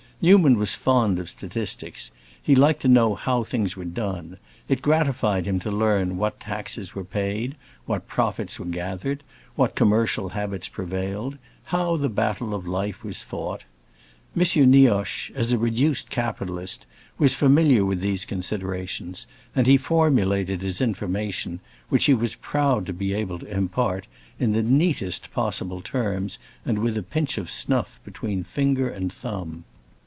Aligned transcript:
Newman 0.23 0.55
was 0.55 0.75
fond 0.75 1.17
of 1.17 1.31
statistics; 1.31 2.11
he 2.39 2.53
liked 2.53 2.83
to 2.83 2.87
know 2.87 3.15
how 3.15 3.41
things 3.41 3.75
were 3.75 3.83
done; 3.83 4.37
it 4.69 4.79
gratified 4.83 5.47
him 5.47 5.59
to 5.59 5.71
learn 5.71 6.15
what 6.15 6.39
taxes 6.39 6.93
were 6.93 7.03
paid, 7.03 7.55
what 7.87 8.07
profits 8.07 8.59
were 8.59 8.67
gathered, 8.67 9.23
what 9.55 9.73
commercial 9.73 10.29
habits 10.29 10.67
prevailed, 10.67 11.39
how 11.63 11.95
the 11.97 12.07
battle 12.07 12.53
of 12.53 12.67
life 12.67 13.03
was 13.03 13.23
fought. 13.23 13.63
M. 14.37 14.43
Nioche, 14.69 15.31
as 15.33 15.51
a 15.51 15.57
reduced 15.57 16.11
capitalist, 16.11 16.85
was 17.17 17.33
familiar 17.33 17.83
with 17.83 17.99
these 17.99 18.23
considerations, 18.23 19.25
and 19.55 19.65
he 19.65 19.75
formulated 19.75 20.61
his 20.61 20.81
information, 20.81 21.59
which 21.89 22.05
he 22.05 22.13
was 22.13 22.35
proud 22.35 22.85
to 22.85 22.93
be 22.93 23.11
able 23.11 23.39
to 23.39 23.47
impart, 23.47 24.05
in 24.37 24.51
the 24.51 24.61
neatest 24.61 25.31
possible 25.33 25.81
terms 25.81 26.37
and 26.63 26.77
with 26.77 26.95
a 26.95 27.01
pinch 27.01 27.39
of 27.39 27.49
snuff 27.49 27.99
between 28.05 28.43
finger 28.43 28.87
and 28.87 29.11
thumb. 29.11 29.63